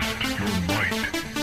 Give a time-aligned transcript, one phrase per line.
[0.00, 1.33] Test your might.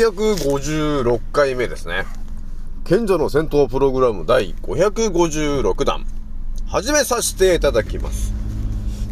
[0.00, 2.06] 656回目ですね。
[2.84, 6.06] 賢者の戦闘プログラム第556弾。
[6.66, 8.32] 始めさせていただきます。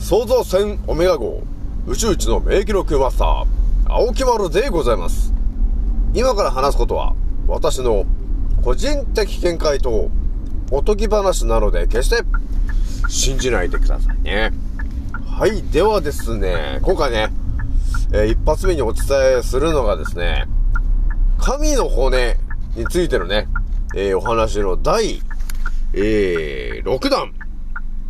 [0.00, 1.42] 創造船オメガ号、
[1.86, 3.46] 宇宙一の名記録マスター、
[3.86, 5.34] 青木丸でございます。
[6.14, 7.14] 今から話すことは、
[7.46, 8.06] 私の
[8.64, 10.10] 個人的見解と
[10.70, 12.22] おとぎ話なので、決して
[13.10, 14.52] 信じないでくださいね。
[15.26, 15.62] はい。
[15.64, 17.28] ではですね、今回ね、
[18.10, 19.04] えー一発目にお伝
[19.38, 20.46] えするのがですね、
[21.38, 22.36] 神の骨
[22.76, 23.48] についてのね、
[23.94, 25.22] えーお話の第、
[25.94, 27.32] えー6弾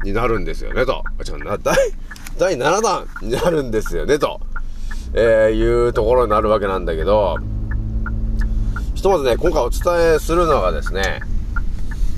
[0.04, 1.02] になるんですよね、と。
[1.18, 1.76] あ違うな、第、
[2.38, 4.40] 第7弾になるんですよね、と。
[5.14, 7.36] えーいうところになるわけなんだけど、
[8.94, 11.20] ひとまずね、今回お伝えするのがですね、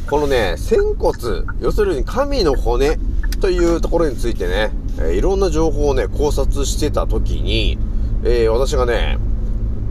[0.08, 1.12] このね、仙骨、
[1.60, 2.98] 要するに神の骨
[3.40, 7.78] というところについてね、えーいろんな情報をね、考察してた時に、
[8.24, 9.18] えー私がね、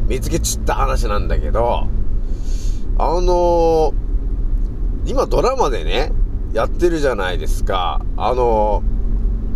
[0.09, 1.87] 見つけちった話なんだけど、
[2.97, 3.93] あのー
[5.05, 6.11] 今ドラマでね、
[6.51, 8.01] やってるじゃないですか。
[8.17, 8.81] あの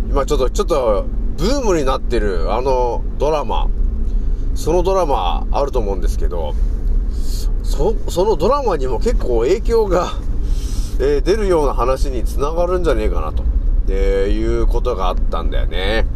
[0.06, 1.06] ー今ちょっと、ちょっと、
[1.36, 3.68] ブームになってる、あのドラマ。
[4.54, 6.54] そのドラマあると思うんですけど、
[7.64, 10.12] そ、そのドラマにも結構影響が、
[11.00, 13.42] えー出るような話につながるんじゃねえかなと、
[13.88, 16.06] えーいうことがあったんだよね。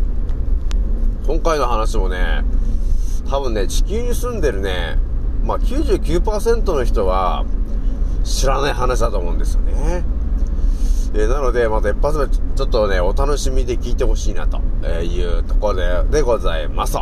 [1.27, 2.45] 今回の話もね、
[3.31, 4.99] 多分ね、地球に住んでるね、
[5.45, 7.45] まあ99%の人は
[8.25, 10.05] 知らない話だと思うんですよね。
[11.15, 14.59] えなので、また一発目、ちょっとね、お楽しみで聞いてほしいなと
[15.03, 16.99] いうところで、でございます。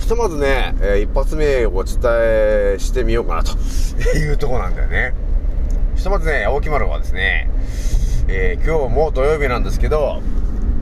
[0.00, 3.52] ひとまずね、えー一発目お伝えしてみようかなと
[4.18, 5.14] いうところなんだよね。
[5.94, 7.50] ひとまずね、青木丸はですね、
[8.28, 10.20] えー今日も土曜日なんですけど、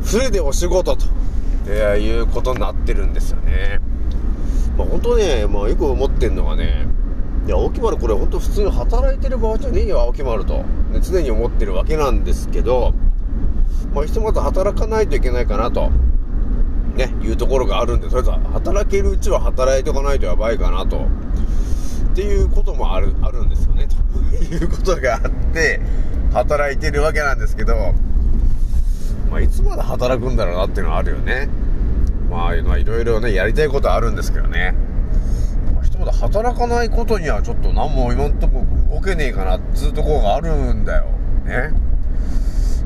[0.04, 1.06] フルでお仕事と、
[1.68, 3.80] えいうことになってるんですよね。
[4.80, 6.86] まあ本当ね、まあよく思ってんのがね、
[7.46, 12.94] いや、青木丸これ本当普通に働いてる場合じゃねえよ、青木丸と、ね、常に思ってるわけなんですけど、
[13.92, 15.90] まあひとまず働かないといけないかなと、
[16.94, 21.06] ね、いうところがあるんで、とりあえず働けるうちは働いておかないとやばいかなと、
[22.12, 23.96] っていうこともある、あるんですよね、と。
[24.42, 25.82] いうことがあって、
[26.32, 27.74] 働いてるわけなんですけど、
[29.30, 31.50] まあいつまで働くんだろうなっていうのはあるよね。
[32.30, 34.76] まあ、いろいろね、やりたいことあるんですけどね。
[35.74, 41.06] まあひとまず働かないことにはちょっと何も今んとこ動けねえかなっつうところがあるんだよ。
[41.44, 41.72] ね。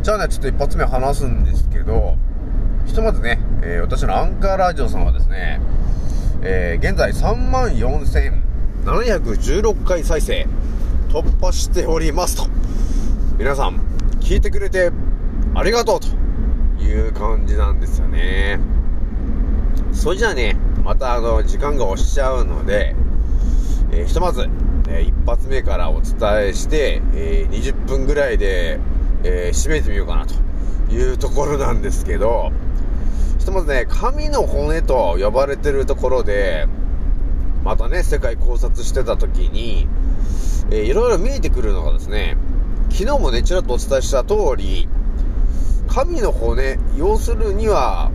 [0.03, 2.17] じゃあね、ちょっと一発目話すんですけど、
[2.87, 5.61] ひとまずね、えー私のアンカーラジオさんはですね、
[6.43, 10.47] えー現在3万4716回再生
[11.11, 12.47] 突破しておりますと。
[13.39, 13.81] 皆さん、
[14.21, 14.91] 聞いてくれて
[15.55, 16.09] ありがとうと
[16.83, 18.59] いう感じなんですよね。
[19.95, 22.95] それじゃあね、またあの、時間が押しちゃうので、
[23.93, 24.49] えーひとまず、
[24.89, 26.15] えー一発目からお伝
[26.49, 28.79] えして、えー20分ぐらいで、
[29.23, 30.35] えー締めてみようかなと
[30.93, 32.53] いうところなんですけど、
[33.39, 36.67] ひとまずね、神の骨と呼ばれてるところで、
[37.63, 39.89] またね、世界考察してた時に、
[40.71, 42.37] えーいろいろ見えてくるのがですね、
[42.91, 44.89] 昨日もね、ちらっとお伝えした通り、
[45.89, 48.11] 神の骨、要するには、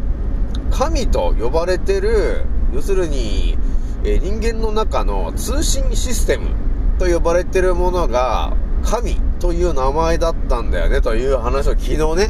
[0.80, 3.58] 神と呼ばれてる、要するに、
[4.06, 6.52] え人間の中の通信システム
[6.98, 8.54] と呼ばれてるものが、
[8.86, 12.30] 神という名前だったんだよね、という話を昨日ね、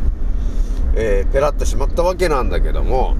[0.96, 3.18] えーペラッとしまったわけなんだけども、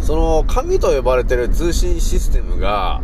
[0.00, 3.00] その神と呼ばれてる通信システムが、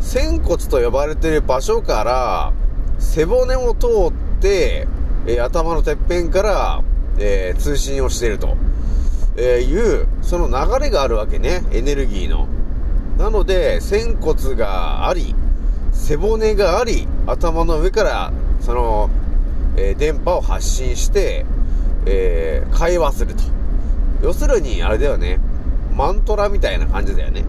[0.00, 2.52] 仙骨と呼ばれてる場所から
[2.98, 4.88] 背骨を通って
[5.26, 6.82] えー頭のてっぺんから、
[7.18, 8.56] えー通信をしていると、
[9.36, 12.46] えーいう、その流れがあるわけね、エネルギーの。
[13.18, 15.34] なので、仙骨があり、
[15.92, 19.10] 背骨があり、頭の上から、その、
[19.76, 21.44] えー電波を発信して、
[22.06, 23.42] えー会話すると。
[24.22, 25.40] 要するに、あれだよね、
[25.96, 27.44] マントラみたいな感じだよね。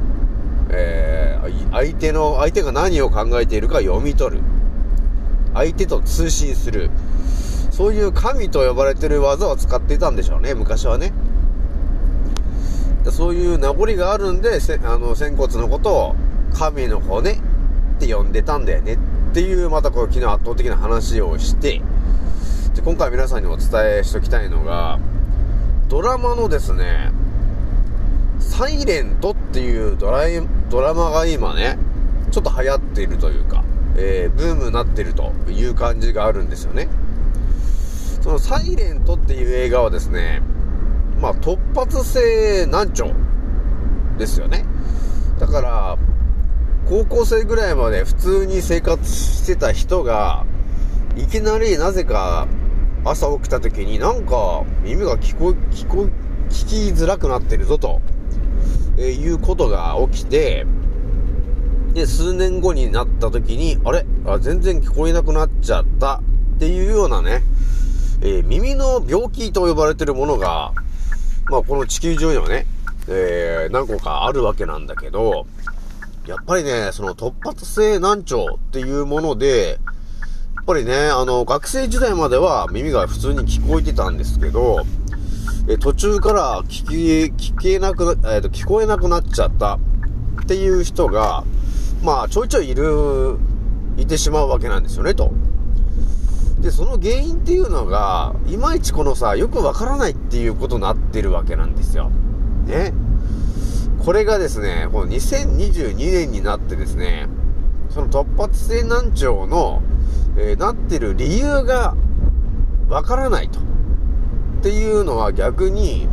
[0.71, 4.41] えー相手の、相手が何を考えているか読み取る。
[5.53, 6.89] 相手と通信する。
[7.69, 11.11] そういう神と呼ばれてる技を使っていたんでしょうね、昔はね。
[13.11, 16.15] そういう名残があるんで、あの、仙骨のことを
[16.53, 17.37] 神の骨っ
[17.99, 18.97] て呼んでたんだよねっ
[19.33, 21.81] ていう、またこう昨日圧倒的な話をして、
[22.75, 24.99] で今回皆さんにお伝えしときたいのが、
[25.87, 27.11] ドラマのですね、
[28.39, 31.77] サイレントっていうドライドラマが今ね、
[32.31, 33.63] ちょっと流行っているというか、
[33.97, 36.87] えーブームになっているという感じがあるんですよね。
[38.21, 40.41] そのサイレントっていう映画はですね、
[41.25, 43.11] まあ突発性難聴
[44.19, 44.63] ですよね。
[45.39, 45.97] だから、
[46.87, 50.45] 高校生ぐらいまで普通に生活してた人が、
[51.15, 52.47] いきなりなぜか
[53.03, 56.09] 朝起きた時になんか耳が聞こ、聞こ、
[56.49, 58.01] 聞きづらくなってるぞと、
[58.99, 60.67] えいうことが起きて、
[61.95, 64.05] で、数年後になった時に、あれ？
[64.27, 66.21] あ全然聞こえなくなっちゃった
[66.55, 67.41] っていうようなね、
[68.21, 70.71] えー耳の病気と呼ばれてるものが、
[71.49, 72.65] まあこの地球上にはね、
[73.07, 75.45] えー何個かあるわけなんだけど、
[76.27, 79.79] やっぱりね、その突発性難聴っていうもので、
[80.55, 84.85] やっぱりね、あの、学生時代までは耳が普通に聞こえてたんですけど、
[85.67, 89.75] え途中から聞き、聞けなく、えっ、と、聞こえなくなっちゃった
[90.41, 91.43] っていう人が、
[92.03, 93.37] まあ、ちょいちょいいる、
[93.97, 95.31] いてしまうわけなんですよね、と。
[96.65, 102.09] で、その原因っていうのが、いまいちこのさ、よくわからないっていうことになってるわけなんですよ。
[102.65, 102.91] ね。
[104.03, 107.27] これがですね、この2022年になってですね、
[107.91, 109.83] その突発性難聴の、
[110.37, 111.95] えーなってる理由が
[112.89, 113.59] わからないと。
[113.59, 113.63] っ
[114.63, 116.07] ていうのは逆に、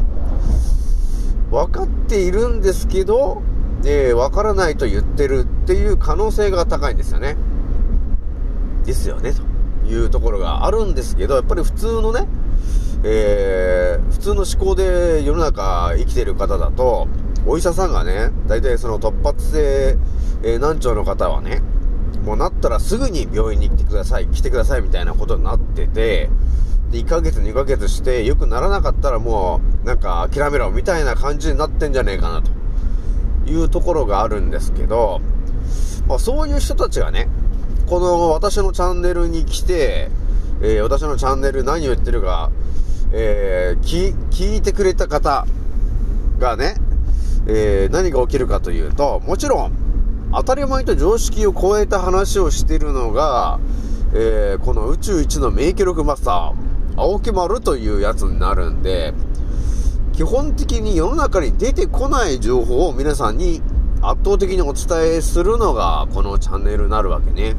[1.50, 3.40] 分かっているんですけど、
[3.86, 7.38] えーわからないと言ってるっていう可能性が高いんですよね。
[8.84, 9.51] ですよね、と
[9.86, 12.26] いうところがあるんですけど、やっぱり普通のね、
[13.04, 17.08] えー普通の思考で世の中生きてる方だと、
[17.46, 19.98] お医者さんがね、大体その突発性、
[20.42, 21.60] えー難聴の方はね、
[22.24, 26.30] もうなったらすぐに病院に来てください、来てくださいみたいなことになってて、
[26.90, 35.20] で、1ヶ月2ヶ月して良くならなかったらもう、なんか諦めろみたいな感じになってんじゃねえかなというところがあるんですけど、
[36.06, 37.28] まあそういう人たちがね、
[37.86, 40.08] この私のチャンネルに来て、
[40.62, 42.50] えー私のチャンネル何を言ってるか、
[43.12, 45.46] えー聞、いてくれた方
[46.38, 46.76] がね、
[47.46, 49.72] えー何が起きるかというと、もちろん、
[50.32, 53.58] 当たり前と常識を超えた話をしてるのが、
[54.14, 56.54] えーこの宇宙一の免疫力マスター、
[56.96, 59.12] 青木丸というやつになるんで、
[60.12, 63.62] 基本的に世の中に出てこない情報を皆さんに
[64.02, 67.54] 圧倒的にお伝えするのがこのチャンネルになるわけね。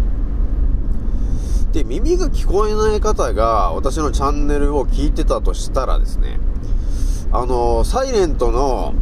[1.74, 6.40] で、耳が聞こえない方が私のチャンネルを聞いてたとしたらですね、
[7.32, 8.94] あの、サイレントの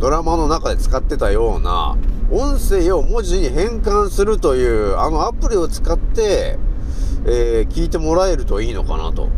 [0.00, 1.96] ドラマの中で使ってたような
[2.32, 6.58] 音声を文字に変換するというあのアプリを使って、
[7.24, 9.28] えー聞いてもらえるといいのかなと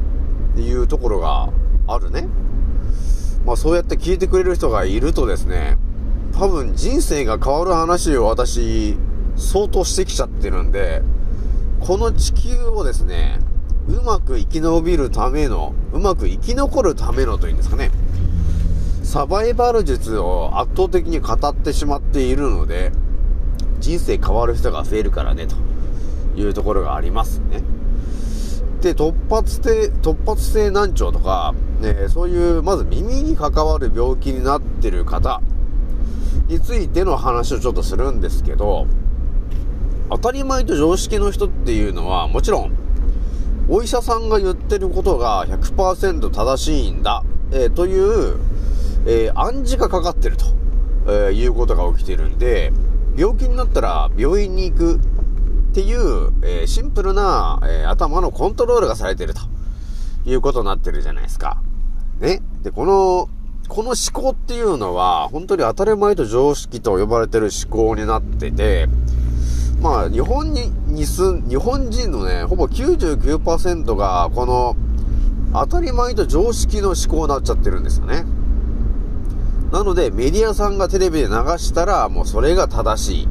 [0.59, 1.51] いうところが
[1.87, 2.27] あるね。
[3.45, 5.77] まあそうやって聞いてくれる人がいるとですね、
[6.33, 8.97] 多分人生が変わる話を私、
[9.37, 11.03] 相当してきちゃってるんで、
[11.81, 13.39] この地球をですね、
[13.89, 17.91] うまく生き延びるための、うまく生き残るためのというんですかね、
[19.03, 22.93] サバイバル術を圧倒的に語ってしまっているので、
[23.81, 25.57] 人生変わる人が増えるからね、と
[26.39, 27.63] いうところがありますね。
[28.83, 35.41] で、突発性、突発性難聴とか、ね、そういう、まず耳に関わる病気になってる方
[36.49, 38.87] についての話をちょっとするんですけど、
[40.11, 42.73] 当たり前と常識の人っていうのは、もちろん、
[43.69, 47.23] お医者さんが言ってることが100%正しいんだ、
[47.53, 48.39] えーという、
[49.07, 50.47] えー暗示がかかってると、
[51.07, 52.73] えーいうことが起きてるんで、
[53.17, 54.99] 病気になったら病院に行くっ
[55.75, 59.41] ていう、えシンプルな、え頭のコントロールがされてると
[60.25, 61.61] いうことになってるじゃないですか。
[62.21, 62.41] ね。
[62.63, 63.29] で、この、
[63.69, 68.89] この思考っていうのは、本当に当たり前と常識と呼ばれてる思考になってて、
[69.81, 74.77] まあ、日本に、に住ん、日本人のね、ほぼ99%が、この、
[75.53, 78.25] 当たり前と常識の思考になっちゃってるんですよね。
[79.73, 83.29] なので、メディアさんがテレビで流したら、もうそれが正しい。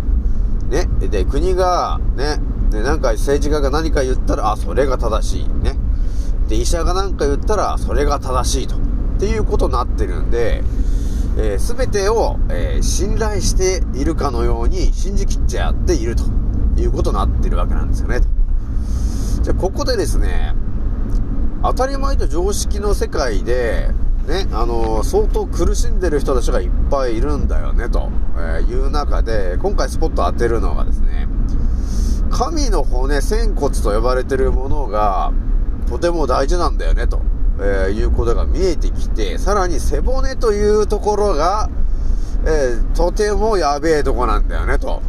[0.70, 0.88] ね。
[1.00, 2.40] で、国が、ね、
[2.70, 5.48] で、なんか政治家が何か言ったら、あ、それが正しい。
[5.64, 5.78] ね。
[6.48, 8.76] で、医者が何か言ったら、それが正しいと。
[8.76, 10.64] っていうことになってるんで、
[11.40, 16.24] えー、全てを、えー、信頼しているかのように信じきっちゃっていると
[16.78, 18.22] いうことになってるわけなんですよね。
[19.42, 20.56] じゃあ、ここでですね、
[21.64, 23.90] 当たり前と常識の世界で、
[24.28, 28.10] ね、あの、相当苦しんでる人たちがいっぱいいるんだよね、と
[28.70, 31.28] いう中で、今回スポット当てるのがですね、
[32.30, 35.32] 神の骨、仙骨と呼ばれてるものが、
[35.90, 37.22] とても大事なんだよね、と、
[37.60, 41.70] え、いうことが見えてきて、さらに背骨というところが、
[42.46, 45.02] えー、とてもやべえとこなんだよね、と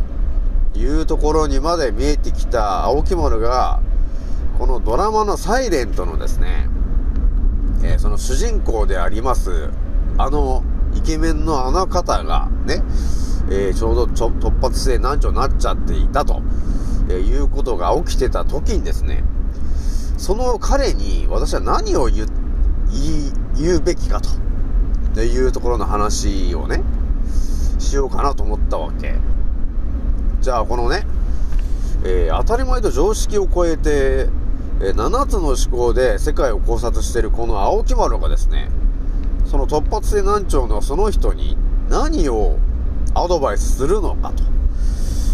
[0.78, 3.80] いうところにまで見えてきた青木丸が、
[4.58, 6.68] このドラマのサイレントのですね、
[7.82, 9.70] えー、その主人公であります、
[10.16, 10.62] あの、
[10.94, 12.82] イケメンのあの方が、ね、
[13.50, 16.42] えー、ちょうどちょ突発性難聴になっちゃっていたと、
[17.08, 19.25] えー、いうことが起きてた時にですね、
[20.16, 22.26] その彼に私は何を言
[23.56, 24.20] 言うべきか
[25.14, 26.82] というところの話をね、
[27.78, 29.16] しようかなと思ったわけ。
[30.40, 31.04] じゃあこのね、
[32.04, 34.28] えー、当たり前と常識を超えて、
[34.80, 38.68] えー、7つの思考で世界を考察しているこの青木丸がですね、
[39.47, 41.57] その突発性難聴のその人に
[41.88, 42.57] 何を
[43.14, 44.33] アドバイスするのか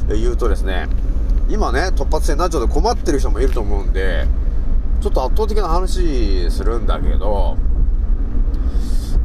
[0.08, 0.88] というとですね、
[1.50, 4.26] 今ね、突発性難聴で困ってる人もいると思うんで、
[5.02, 7.58] ちょっと圧倒的な話するんだけど、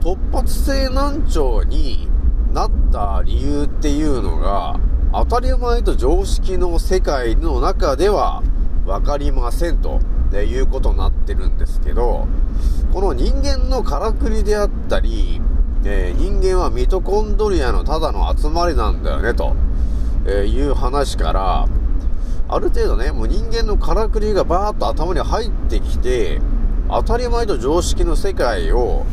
[0.01, 2.09] 突発性難聴に
[2.53, 4.77] なった理由っていうのが、
[5.11, 8.43] 当たり前と常識の世界の中では
[8.85, 9.99] 分かりませんと
[10.35, 12.27] いうことになってるんですけど、
[12.93, 15.41] この人間のからくりであったり、
[15.83, 19.55] え、人間はミトコンドリアのただの集まりなんだよね、と、
[20.27, 21.67] えいう話から、
[22.47, 26.39] ある程度ね、もう人間のからくりがバーッと頭に入ってきて、
[26.87, 29.05] 当たり前と常識の世界を、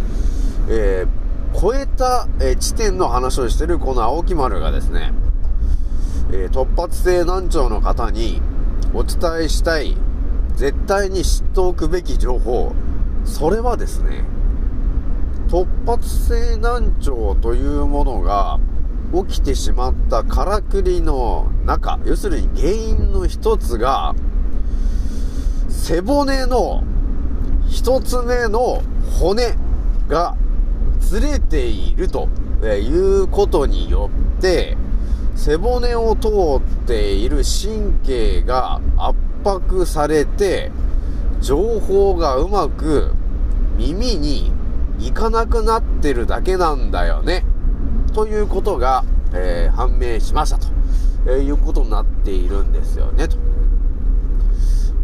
[0.69, 5.13] えー、超えた、えー、地点の話をしてるこの青木丸がですね、
[6.33, 8.41] えー、突発性難聴の方に
[8.95, 9.97] お伝えしたい、
[10.55, 12.73] 絶対に知っておくべき情報、
[13.25, 14.25] それはですね、
[15.49, 18.59] 突発性難聴というものが
[19.29, 24.15] 起きてしまったからくりの中、要するに原因の一つが、
[25.69, 26.83] 背骨の
[27.69, 28.83] 一つ目の
[29.21, 29.55] 骨
[30.09, 30.37] が
[30.99, 32.29] ずれていると
[32.65, 34.77] いうことによって、
[35.37, 36.29] 背骨を通
[36.59, 40.73] っている神経が圧迫されて、
[41.41, 43.13] 情報がうまく
[43.77, 44.51] 耳に
[44.99, 47.45] 行かなくなってるだけなんだよね。
[48.15, 50.69] ということが、えー、判明しましたと、
[51.27, 53.37] えー、いうことになっているんですよね、と。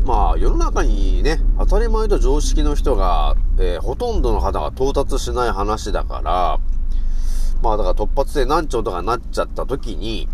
[0.04, 6.58] まあ、世の中にね、当たり前と常識の人が、えー、ほとんどの方が到達しない話だから、
[7.62, 10.28] まあだから突発性難聴とかになっちゃった時に、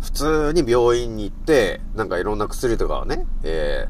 [0.00, 3.88] 普通に病院に行って、なんかいろんな薬とかをね、え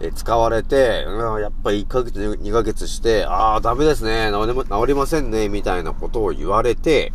[0.00, 7.12] ー、え、使われて、うん、やっぱり1ヶ月、2ヶ月して、ああ、ダメですね、治り治りませんね、みたいなことを言われて、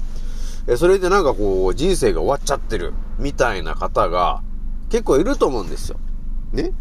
[0.67, 4.41] えそれでなんかこう、人生が終わっちゃってる、みたいな方が、
[4.89, 5.97] 結構いると思うんですよ。
[6.51, 6.71] ね？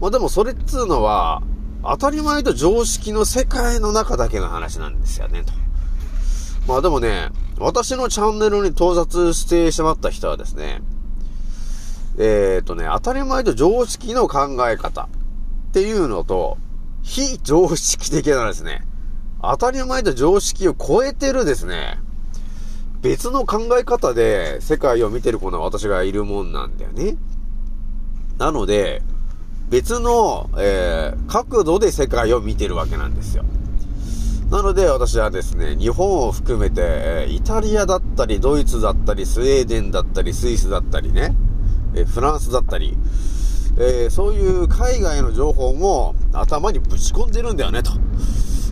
[0.00, 1.42] まあでもそれっつうのは、
[1.84, 5.52] 当たり前と常識の世界の中だけの話なんですよね、と。
[6.68, 10.82] まあでもね、私のチャンネルに到達してしまった人はですね、
[12.18, 15.08] えっ、ー、とね、当たり前と常識の考え方っ
[15.72, 16.58] ていうのと、
[17.02, 18.82] 非常識的なですね、
[19.40, 21.98] 当たり前と常識を超えてるですね、
[23.00, 27.16] 別の考え方で世界を見てる子の私がいるもんなんだよね。
[28.36, 29.00] なので、
[29.70, 33.46] 別の、えー、角度で世界を見てるわけなんですよ。
[34.50, 41.36] なので私はですね、日本を含めて、イタリアだったり、ドイツだったり、スウェーデンだったり、スイスだったりね、
[41.94, 42.96] えフランスだったり、
[43.76, 47.92] えー、そういう海外の情報も頭にぶち込んでるんだよね、と、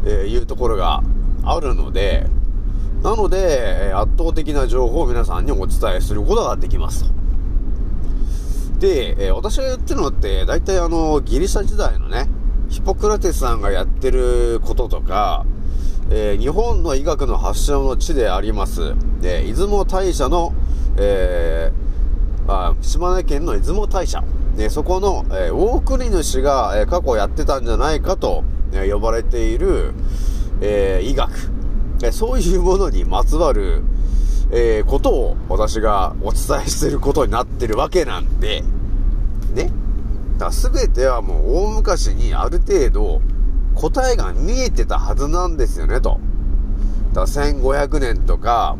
[0.06, 1.02] えいうところが
[1.44, 2.26] あるので、
[3.02, 7.10] なので、圧倒的な情報を皆さんにお伝えすることができますと。
[8.78, 12.30] で、え私が言ってるのって、大体あの、ギリシャ時代のね、
[12.70, 15.44] ヒポクラテスさんがやってることとか、
[16.10, 20.54] えー、日本の医学の発祥の地であります、で、出雲大社の、
[20.96, 24.22] えー、あ島根県の出雲大社、
[24.56, 29.94] ね、そこの、えー、大国主が、え過去やってたんじゃないかとえ呼ばれている、
[30.60, 31.30] えー医学、
[32.02, 33.82] えそういうものにまつわる、
[34.52, 38.62] えーことを私がお伝えしてることになってるわけなんで、
[39.54, 39.70] ね。
[40.38, 43.22] だ全てはもう大昔にある程度
[43.76, 46.18] 答えが見えてたはずなんですよね、と。
[47.12, 48.76] だから1500年とか、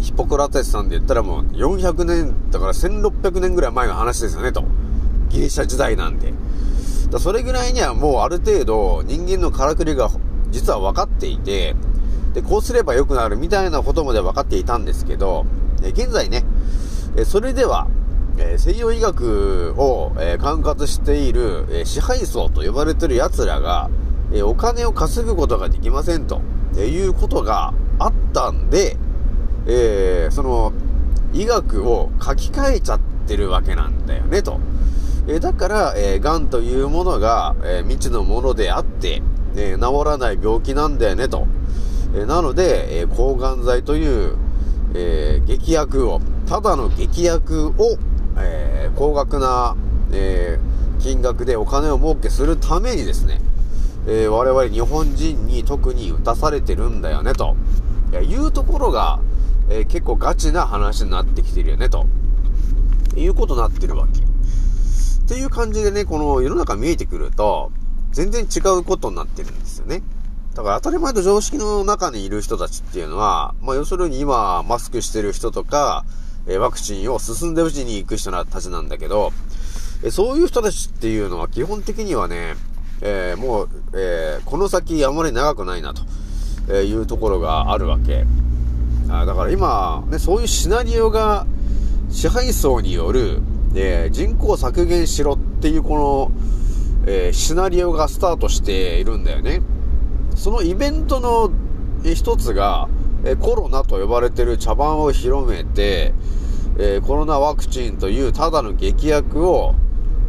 [0.00, 4.64] ヒポクラテスさんで言ったらもう400年、だから1600年ぐらい前の話ですよね、と。
[5.30, 6.34] ギリシャ時代なんで。
[7.10, 10.10] だそれぐらいにはもうある程度人間のからくりが
[10.50, 11.76] 実は分かっていて、
[12.34, 15.46] で、こうすれば良くなるみたいなことまで分かっていたんですけど、
[15.82, 16.44] え現在ね、
[17.16, 17.86] えそれでは、
[18.38, 23.88] え西洋医学を、え管轄している、え支配層と呼ばれている奴らが、
[24.32, 26.42] えお金を稼ぐことができませんと、
[26.76, 28.96] えいうことがあったんで、
[29.66, 30.72] えその、
[31.32, 34.60] 医学を書き換えちゃってるわけなんだよね、と。
[35.28, 39.22] えだから、えー、というものが、え未知のものであって、
[39.56, 41.46] え治らない病気なんだよね、と。
[42.14, 44.36] えなので、え抗がん剤という、
[44.94, 47.98] え劇薬を、ただの劇薬を、
[48.38, 49.76] えー高額な、
[50.12, 53.40] えー金額でお金を儲けするためにですね、
[54.06, 57.54] えー我々日本人に特に打たされてるんだよね、と
[58.10, 59.20] いやいうところが、
[59.68, 62.06] えー結構ガチな話になってきてるよね、と
[63.16, 64.20] いうことになってるわけ。
[64.20, 67.72] っていう感じでね、この世の中見えてくると、
[68.12, 70.02] 全然違うことになってるんですよね。
[70.54, 76.04] だから当たり前と常識の中にいる人たちっていうのは、まあ要するに今マスクしてる人とか、
[76.48, 79.32] えワクチンを進んでうちに行く人たちなんだけど、
[80.02, 82.54] えそういう人たちっていうのは基本的にはね、
[83.00, 88.24] えーもう、えーこの先あまり長くないなというところがあるわけ。
[89.08, 91.46] あだから今、ね、そういうシナリオが
[92.10, 93.40] 支配層による、
[93.74, 96.32] えー人口削減しろっていうこの、
[97.06, 99.62] えシナリオがスタートしているんだよね。
[100.34, 101.50] そのイベントの
[102.04, 102.88] 一つが、
[103.24, 106.14] えコロナと呼ばれてる茶番を広めて、
[106.78, 109.74] えーコロナワクチンというただの劇薬を、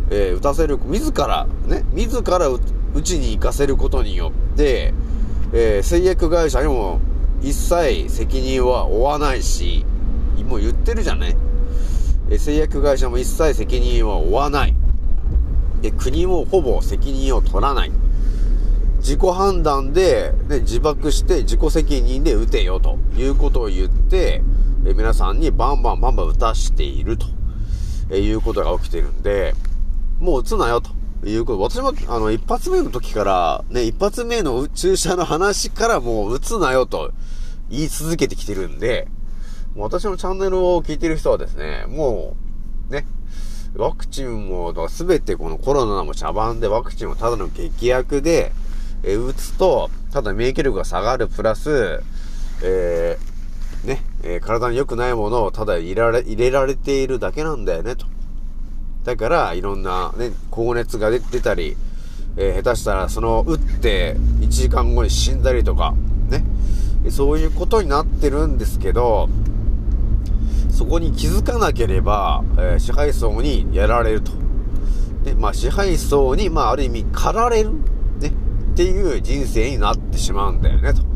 [0.10, 2.60] えー打たせる、自ら、ね、自ら打
[3.02, 4.94] ちに行かせることによって、
[5.54, 7.00] えー製薬会社にも
[7.42, 9.86] 一切責任は負わないし、
[10.48, 11.36] もう言ってるじゃね。
[12.30, 14.76] え製薬会社も一切責任は負わない。
[15.82, 17.92] で、国もほぼ責任を取らない。
[19.00, 24.42] 自己判断で、ね、自爆して自己責任で撃てよということを言って、
[24.90, 27.26] え皆さんにバンバンバンバン撃たしていると、
[28.10, 29.54] えいうことが起きてるんで、
[30.20, 30.92] もう撃つなよと
[31.28, 31.60] いうこと。
[31.60, 37.12] 私も、あの、一発目の時から、ね、一発目の注射の話からもう撃つなよと
[37.70, 39.10] 言い続けてきてるんで、
[39.76, 42.38] 私のチャンネルを聞いてる人はですね、も
[42.90, 43.06] う、ね、
[43.76, 48.54] ワクチンも、すべてこのコロナも茶番でワクチンをただの劇薬で、
[49.04, 52.02] え打つと、ただ免疫力が下がるプラス、
[52.64, 53.37] えー
[53.84, 58.06] ね、えー体に良くないものをただ入れられ、入れられているだけなんだよね、と。
[59.04, 61.78] だから、いろんなね、高熱が出出たり、
[62.38, 65.94] えー下手したらその打って1時間後に死んだりとか、
[66.30, 66.44] ね。
[67.10, 69.30] そういうことになってるんですけど、
[70.70, 74.32] そこに気づかなければ、えー支配層にやられると。
[75.24, 77.72] で、まあ支配層に、まあある意味駆られる、
[78.20, 81.07] ね、っていう人生になってしまうんだよね、と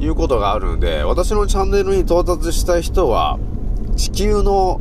[0.00, 3.38] いうことがあるんで、私のチャンネルに到達した人は、
[3.96, 4.80] 地球の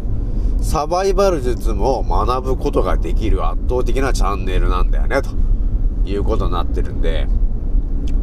[0.62, 5.30] サバイバル術も学ぶことができる圧倒的なチャンネルなんだよね、と
[6.06, 7.28] いうことになってるんで、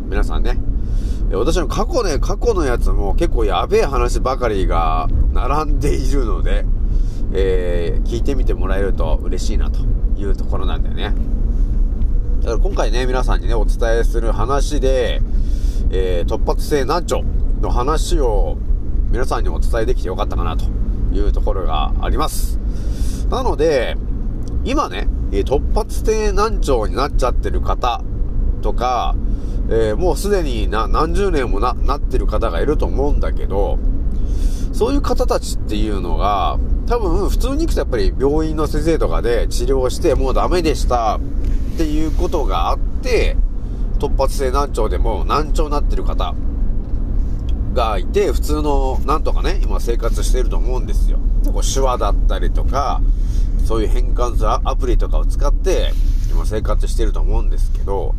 [0.09, 0.59] 皆さんね、
[1.33, 6.64] 私の過去ね、過去のやつも結構やべえ話ばかりが並んでいるので、
[7.33, 9.80] えー聞いてみてもらえると嬉しいなと
[10.16, 11.14] いうところなんだよね。
[12.40, 15.22] だから今回ね、皆さんにね、お伝えする話で、
[15.96, 17.22] えー突発性難聴
[17.61, 18.57] の話を
[19.12, 20.64] 皆さんにお伝えできてよかったかなと
[21.12, 22.59] いうところがあります。
[23.30, 23.96] なので、
[24.64, 28.02] 今ね、突発性難聴になっちゃってる方
[28.61, 29.14] とか、
[29.70, 33.78] えーもうすでにな何十年もななってる方がいると思うんだけど、
[34.72, 41.20] そういう方たちっていうのが、多分普通に行くとやっぱり病院の先生とかで治療してもうダメでしたっ
[41.78, 43.37] ていうことがあって、
[44.05, 46.35] 突発性難聴でも難聴になってる方
[47.73, 51.19] がいて、普通のなんとかね、今生活してると思うんですよ。
[51.43, 53.01] でこう手話だったりとか、
[53.64, 55.93] そういう変換するアプリとかを使って、
[56.31, 58.14] 今生活してると思うんですけど、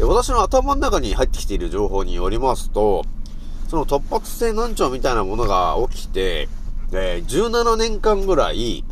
[0.00, 3.04] 私の頭の中に入ってきている情報によりますと、
[3.68, 6.48] その突発性難聴みたいなものが起きて、
[6.92, 8.84] えー17年間ぐらい、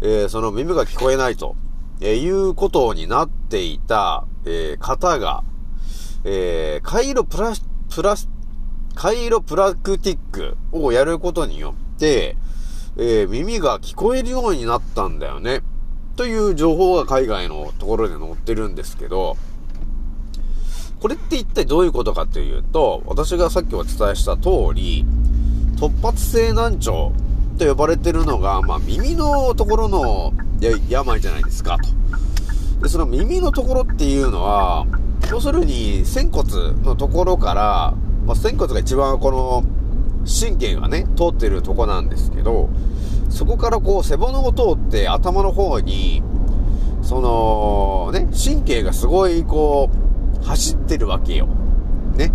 [0.00, 1.56] えーその耳が聞こえないと
[2.00, 5.42] えーいうことになっていた、えー方が、
[6.24, 8.28] えーカイロプラス、プラス、
[8.94, 12.36] カイロプラクティックをやることによって、
[12.96, 15.62] えー耳が聞こえるようになったんだよね。
[16.16, 19.36] という情報が海外のところで載ってるんですけど、
[21.00, 25.04] これって一体どういうことかというと、私がさっきお伝えした通り、
[25.76, 27.12] 突発性難聴
[27.58, 32.82] と呼ばれてるのが、まあ耳のところの病じゃないですかと。
[32.82, 34.86] で、その耳のところっていうのは、
[35.32, 37.94] 要するに仙骨のところから、
[38.26, 39.64] まあ、仙骨が一番この
[40.26, 42.68] 神経がね、通ってるとこなんですけど、
[43.30, 46.22] そこからこう背骨を通って頭の方に、
[47.00, 49.88] その、ね、神経がすごいこ
[50.42, 51.46] う、走ってるわけよ。
[52.14, 52.30] ね。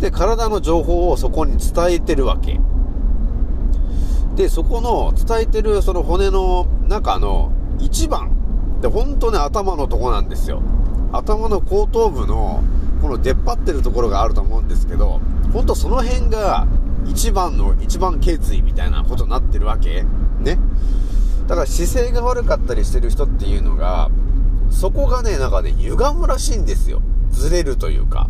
[0.00, 2.58] で、体の情報をそこに伝えてるわけ。
[4.36, 8.30] で、そこの伝えてるその骨の中の一番、
[8.80, 10.62] で、本当ね、頭のとこなんですよ。
[11.12, 12.62] 頭の後頭部の、
[13.00, 15.20] この出っ張ってるところがあると思うんですけど、
[15.52, 16.66] 本当その辺が
[17.06, 20.04] 一番の、一番頸椎みたいなことになってるわけ
[20.40, 20.58] ね。
[21.46, 24.10] だから姿勢が悪かったりしてる人っていうのが、
[24.70, 27.02] そこがね、なんかね、歪むらしいんですよ。
[27.30, 28.28] ずれるというか。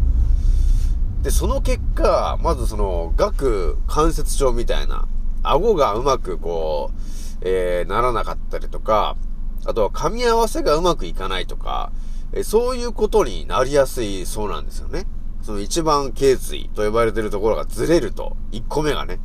[1.23, 5.07] で、その結果、まずその、顎関節症みたいな、
[5.45, 6.99] 顎がうまくこう、
[7.43, 9.17] えー、ならなかったりとか、
[9.65, 11.93] あとは噛み合わせがうまくいかないとか、
[12.35, 15.07] えそういうことになりやすいそうなんですよね。
[15.43, 19.19] その一番頸椎と呼ばれてるところがずれると、1個目がね。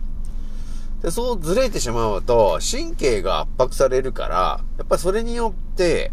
[1.02, 6.12] で、そうずれてしまうと、神経が圧迫されるから、やっぱりそれによって、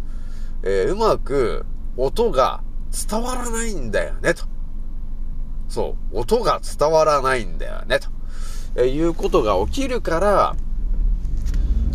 [0.63, 1.65] えーうまく
[1.97, 2.61] 音が
[3.09, 4.45] 伝わらないんだよね、と。
[5.67, 8.07] そう、音が伝わらないんだよね、と。
[8.75, 10.55] えーいうことが起きるから、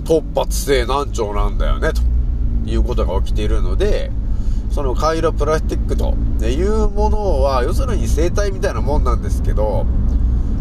[0.04, 2.02] 突発性難聴なんだよね、と
[2.68, 4.10] いうことが起きているので、
[4.70, 9.84] そのカイロプラスティックというものは、要するに生体みたいなもんなんですけど、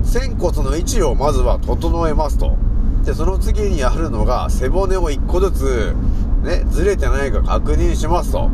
[0.03, 2.57] 仙骨の位置をまずは整えますと。
[3.05, 5.95] で、その次にやるのが、背骨を一個ずつ、
[6.43, 8.49] ね、ずれてないか確認しますと。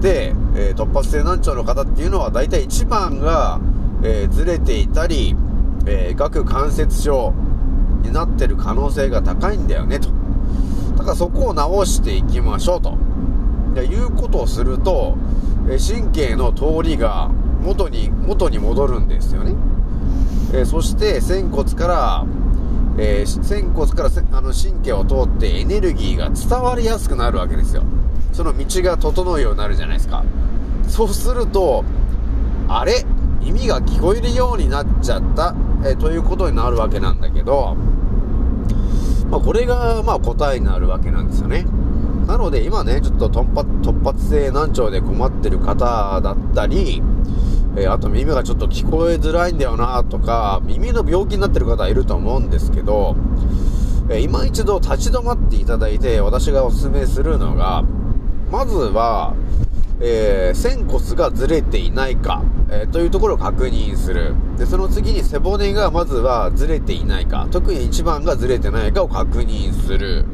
[0.00, 3.60] で、えー突発性難聴の方っていうのは、大体1番が、
[4.02, 5.34] えーずれていたり、
[5.86, 7.32] えー顎関節症
[8.02, 10.10] になってる可能性が高いんだよね、と。
[10.96, 12.96] だからそこを直していきましょうと。
[13.74, 15.16] でいうことをすると、
[15.68, 17.30] え神経の通りが
[17.62, 19.54] 元に、元に戻るんですよね。
[20.52, 22.24] えそして仙骨から、
[22.96, 27.82] えー仙骨からあの神経を通ってエネルギーが伝わりやすくなるわけですよ。
[28.32, 30.24] その道が整うようになるじゃないですか。
[30.88, 31.84] そうすると、
[32.68, 33.04] あれ？
[33.42, 37.76] 耳が聞こえるようになっちゃった、えーということになるわけなんだけど、
[39.30, 41.66] まあ、これが、まあ、答えになるわけなんですよね。
[42.26, 47.02] なので、今ね、ちょっと突発突発性難聴で困ってる方だったり、
[47.76, 53.16] えーあと耳がちょっと聞こえづらいんだよなとか、耳の病気になってる方いると思うんですけど、
[54.08, 57.84] えー今一度立ち止まっていただいて、私がお勧めするのが、
[58.50, 59.34] まずは、
[60.00, 64.34] えー仙骨がずれていないか、えーというところを確認する。
[64.56, 70.24] で、その次に背骨がまずはずれていないか、特に一番がずれてないかを確認する。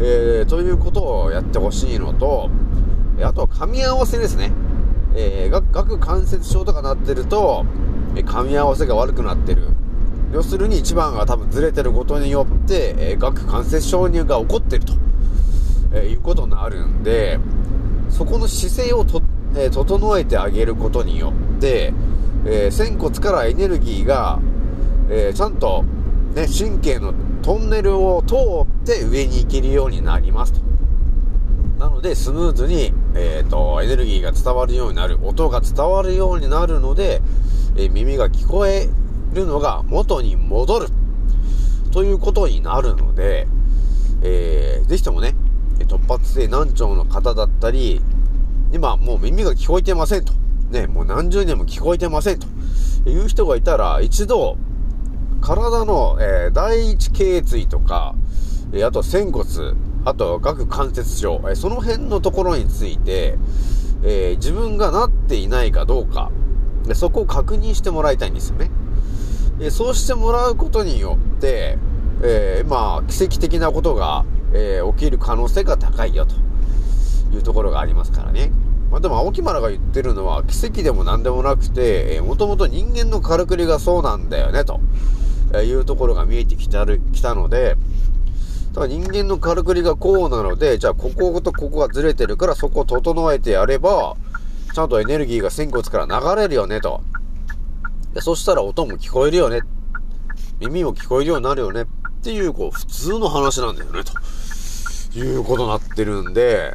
[0.00, 2.50] えーということをやってほしいのと、
[3.22, 4.50] あとは噛み合わせですね。
[5.14, 7.64] えー、顎関節症とかなってると、
[8.16, 9.62] え噛み合わせが悪くなってる。
[10.32, 14.94] 要するに一番が多分ずれてることによって、えー顎関節症が起こってると、
[15.92, 17.38] えーいうことになるんで、
[18.10, 19.22] そこの姿勢をと、
[19.54, 21.94] えー整えてあげることによって、
[22.44, 24.40] えー仙骨からエネルギーが、
[25.08, 25.84] えーちゃんと、
[26.34, 30.60] ね、神経のトンネルを通って上に行けるようになりますと。
[31.78, 37.20] なので、スムーズに、えっ、と、エネルギーが伝わるようになる、音が伝わるようになるので、
[37.76, 38.88] えー耳が聞こえ
[39.34, 40.88] るのが元に戻る。
[41.92, 43.46] ということになるので、
[44.22, 45.34] えー、ぜひともね、
[45.80, 48.00] 突発性難聴の方だったり、
[48.72, 50.32] 今もう耳が聞こえてませんと。
[50.70, 52.46] ね、もう何十年も聞こえてませんと
[53.10, 54.56] いう人がいたら、一度、
[55.44, 58.14] 体の、えー第一頸椎とか、
[58.72, 59.44] えあと仙骨、
[60.06, 63.36] あと顎関節症、えその辺のところについて、
[64.02, 66.30] えー自分がなっていないかどうか、
[66.86, 68.70] でそこを確認してもらいたいんですよね。
[69.58, 71.78] でそうしてもらうことによって、
[72.22, 76.34] えーまあ、奇跡的なことが、えー起きる可能性が高いよと
[77.34, 78.50] いうところがありますからね。
[78.90, 84.80] まあ、でも、青木丸が言ってるのは奇跡でも何でもなくて、えー、もともと人間のからくりがそうなんだよね、と
[85.62, 87.76] いうところが見えてきたる、きたので、
[88.72, 94.16] だ人間のからくりがこうなので、じゃあこことここがずれてるからそこを整えてやれば、
[94.74, 97.02] ちゃんとエネルギーが仙骨から流れるよねと。
[98.12, 99.60] でそしたら音も聞こえるよね。
[100.60, 101.82] 耳も聞こえるようになるよね。
[101.82, 101.86] っ
[102.22, 104.00] ていう、こう、普通の話なんだよね、
[105.12, 106.74] ということになってるんで、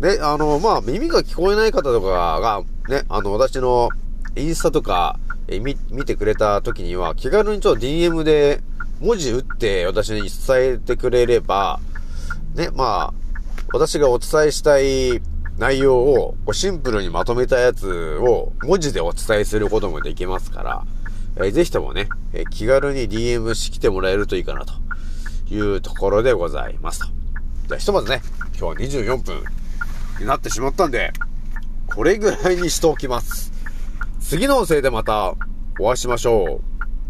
[0.00, 2.08] で、あの、まあ、耳が聞こえない方とか
[2.40, 3.90] が、ね、あの、私の
[4.34, 8.60] インスタとか、え見、見てくれた時には、気軽にちょっと DM で
[9.00, 11.80] 文字打って私に伝えてくれれば、
[12.54, 13.14] ね、まあ、
[13.72, 15.20] 私がお伝えしたい
[15.58, 20.84] 内容をこうシンプルにまとめたやつを文字でお伝えすることもできますから、
[21.36, 24.74] えーぜひともね、え気軽に DM してきてもらえるといいかなと
[25.54, 27.06] いうところでございますと。
[27.68, 28.22] じゃあひとまずね、
[28.58, 29.42] 今日は24分
[30.18, 31.12] になってしまったんで、
[31.86, 33.52] これぐらいにしておきます。
[34.28, 35.32] 次のせいでまた
[35.80, 36.60] お会いしましょ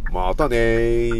[0.09, 0.13] う。
[0.13, 1.11] またね。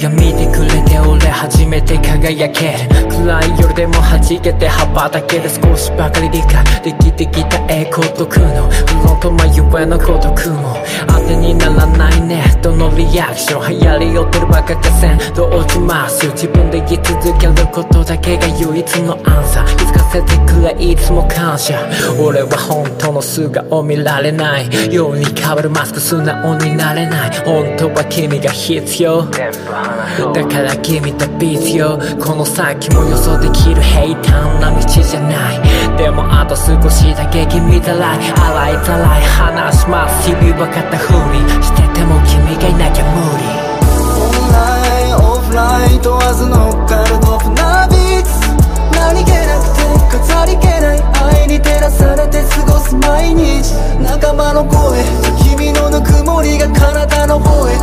[0.00, 0.98] が見てくれて
[1.30, 10.76] 初めて輝ける暗い夜でも弾けて羽ばたける少しばかり理解できてきた栄光と苦悩不論と迷えの孤独も。
[11.08, 12.58] 当てにならないね。
[12.62, 16.26] どのリアクション流行り寄ってるバカかせんどう落ちます？
[16.30, 21.78] 自分で言い続けることだけが唯一のアンサー気づかせてくれいつも感謝。
[22.20, 27.30] 俺は本当の素顔見られないように変わるマスク素直になれない。
[27.44, 29.22] 本当は君が必要。
[29.30, 35.60] だから君と必要この先も予想できる平坦な道じゃない。
[35.96, 39.22] でもあと少しだけ君たらい洗いざらい。
[39.22, 40.28] 話します。
[40.28, 43.44] 日々分かったふりしてても君がいなきゃ無理。
[44.16, 44.58] オンラ
[45.00, 48.30] インオフライン問わず乗っかるトップなビーツ。
[48.94, 49.80] 何気なくて
[50.16, 50.98] 飾り気ない。
[51.36, 53.74] 愛に照らされて過ごす毎日。
[54.02, 55.02] 仲間の声
[55.56, 57.74] 君のぬくもりが体の方へ。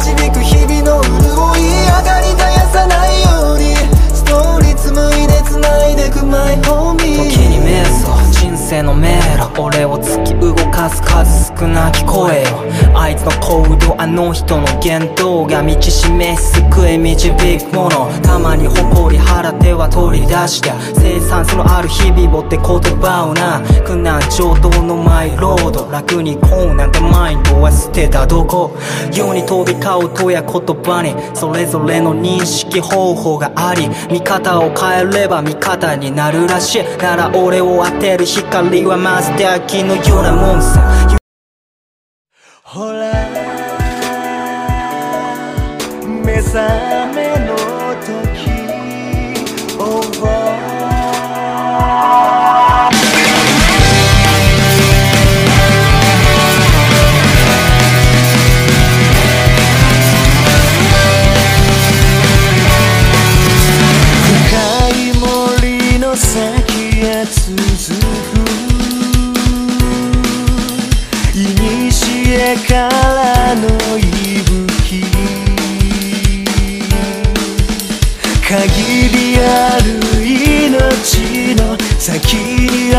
[0.00, 3.74] 導く日々の潤い上がり絶やさないように。
[4.14, 9.62] ストーリー紡いで繋いでくマイホーミー時に瞑想人生の迷路。
[9.62, 12.48] 俺を突き動かす数少なき声よ
[12.94, 18.10] あいつの行動あの人の言動が道示す救い導くもの。
[18.22, 23.60] たまに誇り腹手は取り出しゃ生産性のある日々をって言葉をな。
[23.84, 28.76] 苦難上等のマイロード楽にこうなんてマインドは捨てたどこ。
[29.12, 31.14] 世に飛び交うとや言葉に。
[31.36, 33.88] それぞれの認識方法があり。
[34.10, 36.82] 見方を変えれば味方になるらしい。
[36.98, 38.40] なら俺を当てる光
[38.84, 41.18] はまるで秋のようなもんさ
[42.64, 43.12] ほら
[46.02, 46.58] 目覚
[47.14, 47.59] めの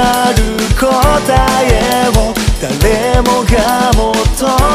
[0.03, 0.87] ある答
[1.63, 4.70] えを誰もが求め